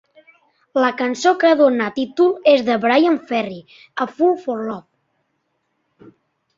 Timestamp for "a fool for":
4.07-4.61